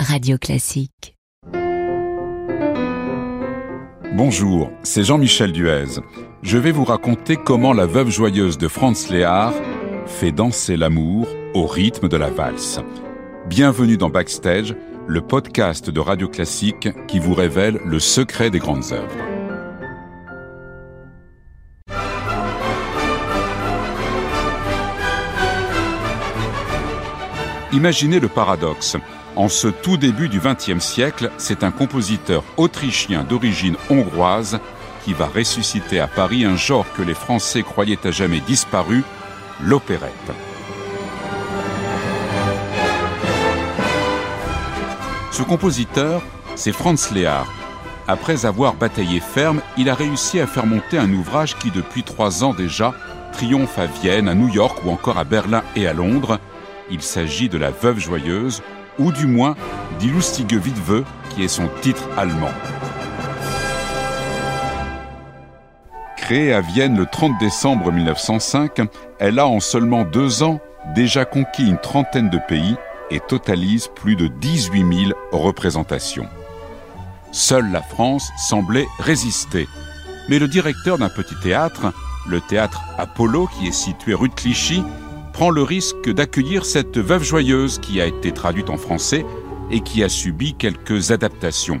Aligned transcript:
Radio 0.00 0.38
Classique. 0.38 1.16
Bonjour, 4.14 4.70
c'est 4.84 5.02
Jean-Michel 5.02 5.50
Duez. 5.50 6.00
Je 6.42 6.56
vais 6.56 6.70
vous 6.70 6.84
raconter 6.84 7.36
comment 7.36 7.72
la 7.72 7.86
veuve 7.86 8.08
joyeuse 8.08 8.58
de 8.58 8.68
Franz 8.68 9.12
Léard 9.12 9.54
fait 10.06 10.30
danser 10.30 10.76
l'amour 10.76 11.26
au 11.54 11.66
rythme 11.66 12.08
de 12.08 12.16
la 12.16 12.30
valse. 12.30 12.78
Bienvenue 13.48 13.96
dans 13.96 14.08
Backstage, 14.08 14.76
le 15.08 15.20
podcast 15.20 15.90
de 15.90 16.00
Radio 16.00 16.28
Classique 16.28 16.88
qui 17.08 17.18
vous 17.18 17.34
révèle 17.34 17.80
le 17.84 17.98
secret 17.98 18.50
des 18.50 18.60
grandes 18.60 18.92
œuvres. 18.92 19.37
Imaginez 27.72 28.18
le 28.18 28.28
paradoxe. 28.28 28.96
En 29.36 29.48
ce 29.48 29.68
tout 29.68 29.98
début 29.98 30.30
du 30.30 30.40
XXe 30.40 30.82
siècle, 30.82 31.30
c'est 31.36 31.62
un 31.62 31.70
compositeur 31.70 32.42
autrichien 32.56 33.24
d'origine 33.24 33.76
hongroise 33.90 34.58
qui 35.04 35.12
va 35.12 35.26
ressusciter 35.26 36.00
à 36.00 36.06
Paris 36.08 36.46
un 36.46 36.56
genre 36.56 36.86
que 36.96 37.02
les 37.02 37.12
Français 37.12 37.62
croyaient 37.62 38.06
à 38.06 38.10
jamais 38.10 38.40
disparu, 38.40 39.04
l'opérette. 39.62 40.32
Ce 45.30 45.42
compositeur, 45.42 46.22
c'est 46.56 46.72
Franz 46.72 47.14
Léard. 47.14 47.52
Après 48.08 48.46
avoir 48.46 48.74
bataillé 48.74 49.20
ferme, 49.20 49.60
il 49.76 49.90
a 49.90 49.94
réussi 49.94 50.40
à 50.40 50.46
faire 50.46 50.64
monter 50.64 50.96
un 50.96 51.12
ouvrage 51.12 51.56
qui, 51.58 51.70
depuis 51.70 52.02
trois 52.02 52.42
ans 52.42 52.54
déjà, 52.54 52.94
triomphe 53.34 53.78
à 53.78 53.84
Vienne, 53.84 54.26
à 54.26 54.34
New 54.34 54.48
York 54.48 54.78
ou 54.86 54.90
encore 54.90 55.18
à 55.18 55.24
Berlin 55.24 55.62
et 55.76 55.86
à 55.86 55.92
Londres. 55.92 56.40
Il 56.90 57.02
s'agit 57.02 57.48
de 57.48 57.58
La 57.58 57.70
Veuve 57.70 57.98
Joyeuse, 57.98 58.62
ou 58.98 59.12
du 59.12 59.26
moins 59.26 59.56
Die 60.00 60.08
lustige 60.08 60.54
Witwe, 60.54 61.04
qui 61.30 61.44
est 61.44 61.48
son 61.48 61.68
titre 61.82 62.08
allemand. 62.16 62.50
Créée 66.16 66.52
à 66.52 66.60
Vienne 66.60 66.96
le 66.96 67.06
30 67.06 67.38
décembre 67.38 67.92
1905, 67.92 68.80
elle 69.18 69.38
a 69.38 69.46
en 69.46 69.60
seulement 69.60 70.04
deux 70.04 70.42
ans 70.42 70.60
déjà 70.94 71.24
conquis 71.24 71.66
une 71.66 71.78
trentaine 71.78 72.30
de 72.30 72.38
pays 72.48 72.76
et 73.10 73.20
totalise 73.20 73.88
plus 73.88 74.16
de 74.16 74.26
18 74.26 75.06
000 75.06 75.12
représentations. 75.32 76.28
Seule 77.32 77.70
la 77.70 77.82
France 77.82 78.30
semblait 78.48 78.86
résister. 78.98 79.68
Mais 80.28 80.38
le 80.38 80.48
directeur 80.48 80.98
d'un 80.98 81.08
petit 81.08 81.34
théâtre, 81.42 81.92
le 82.26 82.40
théâtre 82.40 82.82
Apollo 82.98 83.48
qui 83.58 83.68
est 83.68 83.72
situé 83.72 84.14
rue 84.14 84.28
de 84.28 84.34
Clichy, 84.34 84.82
prend 85.38 85.50
le 85.50 85.62
risque 85.62 86.10
d'accueillir 86.10 86.64
cette 86.64 86.98
veuve 86.98 87.22
joyeuse 87.22 87.78
qui 87.78 88.00
a 88.00 88.06
été 88.06 88.32
traduite 88.32 88.70
en 88.70 88.76
français 88.76 89.24
et 89.70 89.82
qui 89.82 90.02
a 90.02 90.08
subi 90.08 90.54
quelques 90.54 91.12
adaptations. 91.12 91.80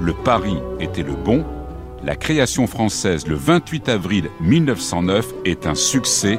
Le 0.00 0.12
pari 0.12 0.56
était 0.78 1.02
le 1.02 1.14
bon. 1.14 1.44
La 2.04 2.14
création 2.14 2.68
française 2.68 3.26
le 3.26 3.34
28 3.34 3.88
avril 3.88 4.30
1909 4.42 5.34
est 5.44 5.66
un 5.66 5.74
succès 5.74 6.38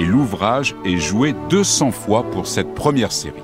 et 0.00 0.04
l'ouvrage 0.04 0.74
est 0.84 0.96
joué 0.96 1.32
200 1.48 1.92
fois 1.92 2.28
pour 2.28 2.48
cette 2.48 2.74
première 2.74 3.12
série. 3.12 3.36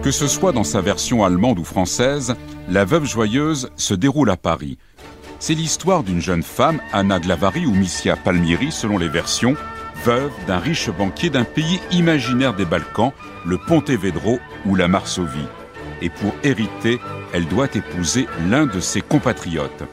Que 0.00 0.12
ce 0.12 0.28
soit 0.28 0.52
dans 0.52 0.62
sa 0.62 0.80
version 0.80 1.24
allemande 1.24 1.58
ou 1.58 1.64
française, 1.64 2.36
La 2.68 2.84
Veuve 2.84 3.04
Joyeuse 3.06 3.72
se 3.74 3.94
déroule 3.94 4.30
à 4.30 4.36
Paris, 4.36 4.78
c'est 5.38 5.54
l'histoire 5.54 6.02
d'une 6.02 6.20
jeune 6.20 6.42
femme, 6.42 6.80
Anna 6.92 7.18
Glavari 7.18 7.66
ou 7.66 7.72
Missia 7.72 8.16
Palmieri 8.16 8.72
selon 8.72 8.98
les 8.98 9.08
versions, 9.08 9.54
veuve 10.04 10.30
d'un 10.46 10.58
riche 10.58 10.90
banquier 10.90 11.30
d'un 11.30 11.44
pays 11.44 11.80
imaginaire 11.90 12.54
des 12.54 12.64
Balkans, 12.64 13.12
le 13.44 13.58
Pontevedro 13.58 14.38
ou 14.64 14.74
la 14.74 14.88
Marsovie. 14.88 15.48
Et 16.02 16.10
pour 16.10 16.34
hériter, 16.42 17.00
elle 17.32 17.46
doit 17.46 17.68
épouser 17.74 18.26
l'un 18.48 18.66
de 18.66 18.80
ses 18.80 19.00
compatriotes. 19.00 19.84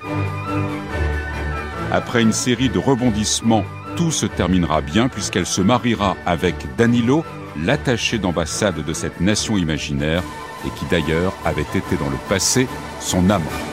Après 1.92 2.22
une 2.22 2.34
série 2.34 2.70
de 2.70 2.80
rebondissements, 2.80 3.64
tout 3.96 4.12
se 4.12 4.26
terminera 4.26 4.82
bien 4.82 5.08
puisqu'elle 5.08 5.46
se 5.46 5.62
mariera 5.62 6.18
avec 6.26 6.56
Danilo, 6.78 7.24
l'attaché 7.64 8.18
d'ambassade 8.18 8.84
de 8.84 8.94
cette 8.94 9.22
nation 9.22 9.58
imaginaire, 9.58 10.24
et 10.66 10.70
qui 10.80 10.86
d'ailleurs 10.90 11.34
avait 11.46 11.62
été 11.62 11.96
dans 12.00 12.10
le 12.10 12.18
passé 12.30 12.68
son 13.00 13.30
amant. 13.30 13.73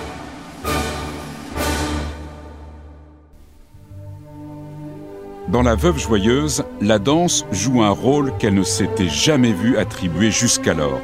Dans 5.51 5.63
La 5.63 5.75
Veuve 5.75 5.99
Joyeuse, 5.99 6.63
la 6.81 7.01
danse 7.01 7.45
joue 7.51 7.83
un 7.83 7.91
rôle 7.91 8.33
qu'elle 8.39 8.55
ne 8.55 8.63
s'était 8.63 9.09
jamais 9.09 9.53
vue 9.53 9.79
attribuer 9.79 10.31
jusqu'alors. 10.31 11.01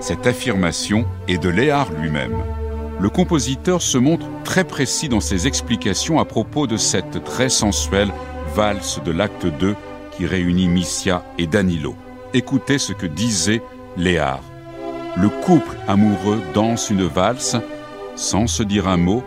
Cette 0.00 0.26
affirmation 0.26 1.04
est 1.28 1.38
de 1.38 1.48
Léard 1.48 1.92
lui-même. 1.92 2.36
Le 2.98 3.08
compositeur 3.10 3.80
se 3.80 3.96
montre 3.96 4.26
très 4.42 4.64
précis 4.64 5.08
dans 5.08 5.20
ses 5.20 5.46
explications 5.46 6.18
à 6.18 6.24
propos 6.24 6.66
de 6.66 6.76
cette 6.76 7.22
très 7.22 7.48
sensuelle 7.48 8.10
valse 8.56 9.00
de 9.04 9.12
l'acte 9.12 9.46
2 9.46 9.76
qui 10.16 10.26
réunit 10.26 10.66
Missia 10.66 11.24
et 11.38 11.46
Danilo. 11.46 11.94
Écoutez 12.34 12.78
ce 12.78 12.92
que 12.92 13.06
disait 13.06 13.62
Léard. 13.96 14.42
Le 15.16 15.28
couple 15.28 15.76
amoureux 15.86 16.40
danse 16.54 16.90
une 16.90 17.06
valse 17.06 17.56
sans 18.16 18.48
se 18.48 18.64
dire 18.64 18.88
un 18.88 18.96
mot, 18.96 19.22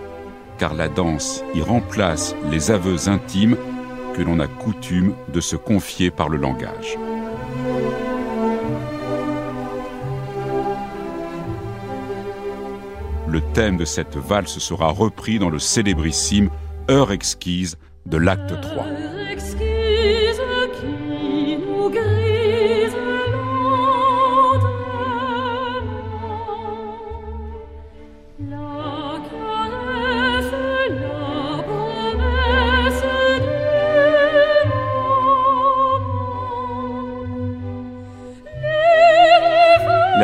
car 0.57 0.73
la 0.73 0.89
danse 0.89 1.45
y 1.55 1.61
remplace 1.61 2.35
les 2.51 2.71
aveux 2.71 3.07
intimes 3.07 3.55
l'on 4.23 4.39
a 4.39 4.47
coutume 4.47 5.13
de 5.33 5.41
se 5.41 5.55
confier 5.55 6.11
par 6.11 6.29
le 6.29 6.37
langage. 6.37 6.97
Le 13.27 13.41
thème 13.53 13.77
de 13.77 13.85
cette 13.85 14.17
valse 14.17 14.57
sera 14.57 14.89
repris 14.89 15.37
dans 15.37 15.49
le 15.49 15.59
célébrissime 15.59 16.49
Heure 16.89 17.11
exquise 17.11 17.77
de 18.07 18.17
l'acte 18.17 18.59
3. 18.59 18.85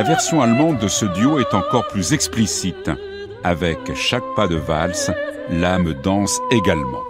Version 0.05 0.41
allemande 0.41 0.77
de 0.77 0.87
ce 0.87 1.05
duo 1.05 1.39
est 1.39 1.53
encore 1.55 1.87
plus 1.87 2.13
explicite. 2.13 2.91
Avec 3.43 3.79
chaque 3.95 4.23
pas 4.35 4.47
de 4.47 4.55
valse, 4.55 5.11
l'âme 5.49 5.93
danse 6.03 6.39
également. 6.51 7.01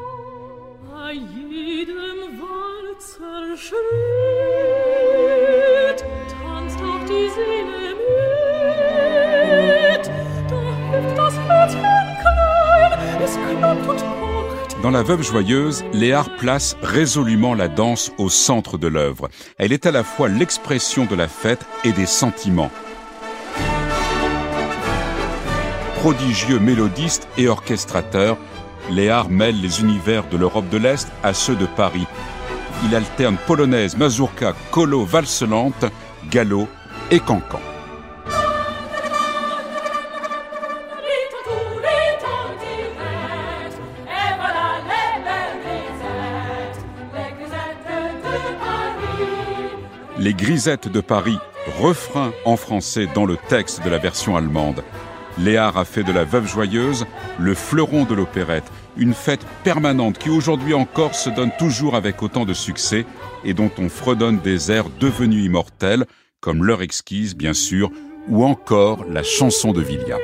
Dans 14.81 14.91
La 14.91 15.03
Veuve 15.03 15.23
Joyeuse, 15.23 15.83
Léard 15.93 16.29
place 16.37 16.77
résolument 16.81 17.55
la 17.55 17.67
danse 17.67 18.11
au 18.17 18.29
centre 18.29 18.77
de 18.77 18.87
l'œuvre. 18.87 19.29
Elle 19.57 19.73
est 19.73 19.85
à 19.85 19.91
la 19.91 20.03
fois 20.03 20.29
l'expression 20.29 21.05
de 21.05 21.15
la 21.15 21.27
fête 21.27 21.65
et 21.83 21.91
des 21.91 22.05
sentiments. 22.05 22.71
Prodigieux 26.05 26.59
mélodiste 26.59 27.27
et 27.35 27.47
orchestrateur, 27.47 28.37
Léard 28.91 29.27
mêle 29.27 29.59
les 29.59 29.81
univers 29.81 30.27
de 30.27 30.37
l'Europe 30.37 30.69
de 30.69 30.77
l'Est 30.77 31.07
à 31.23 31.33
ceux 31.33 31.55
de 31.55 31.65
Paris. 31.65 32.05
Il 32.83 32.93
alterne 32.93 33.37
polonaise, 33.47 33.97
mazurka, 33.97 34.53
colo, 34.69 35.03
valse 35.03 35.41
lente, 35.41 35.83
gallo 36.29 36.67
et 37.09 37.19
cancan. 37.19 37.59
Les 50.19 50.35
Grisettes 50.35 50.87
de 50.87 51.01
Paris, 51.01 51.39
refrain 51.79 52.31
en 52.45 52.57
français 52.57 53.07
dans 53.15 53.25
le 53.25 53.37
texte 53.37 53.83
de 53.83 53.89
la 53.89 53.97
version 53.97 54.37
allemande. 54.37 54.83
Léard 55.37 55.77
a 55.77 55.85
fait 55.85 56.03
de 56.03 56.11
la 56.11 56.23
Veuve 56.23 56.47
Joyeuse 56.47 57.05
le 57.39 57.53
fleuron 57.53 58.05
de 58.05 58.15
l'opérette, 58.15 58.71
une 58.97 59.13
fête 59.13 59.45
permanente 59.63 60.17
qui 60.17 60.29
aujourd'hui 60.29 60.73
encore 60.73 61.15
se 61.15 61.29
donne 61.29 61.51
toujours 61.59 61.95
avec 61.95 62.23
autant 62.23 62.45
de 62.45 62.53
succès 62.53 63.05
et 63.43 63.53
dont 63.53 63.71
on 63.77 63.89
fredonne 63.89 64.39
des 64.39 64.71
airs 64.71 64.89
devenus 64.99 65.45
immortels, 65.45 66.05
comme 66.39 66.63
L'heure 66.63 66.81
exquise 66.81 67.35
bien 67.35 67.53
sûr, 67.53 67.91
ou 68.27 68.45
encore 68.45 69.05
la 69.09 69.23
chanson 69.23 69.71
de 69.73 69.81
Villia. 69.81 70.17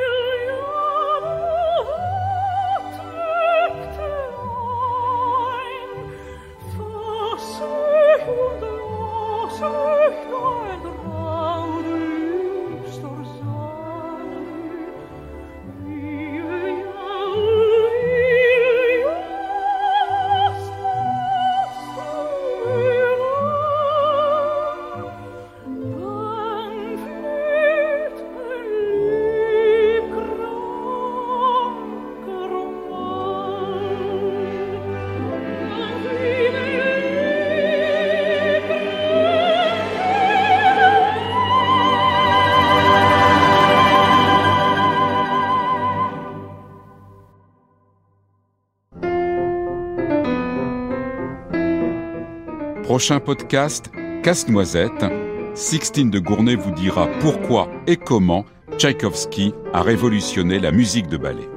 Prochain 52.92 53.22
podcast, 53.22 53.90
Casse-Noisette, 54.22 55.06
Sixtine 55.54 56.12
de 56.12 56.20
Gournay 56.20 56.56
vous 56.56 56.72
dira 56.72 57.08
pourquoi 57.22 57.70
et 57.88 57.96
comment 57.96 58.44
Tchaïkovski 58.78 59.54
a 59.72 59.82
révolutionné 59.82 60.60
la 60.60 60.74
musique 60.74 61.08
de 61.08 61.16
ballet. 61.16 61.48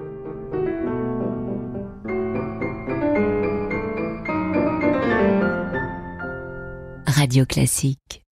Radio 7.09 7.45
Classique 7.47 8.24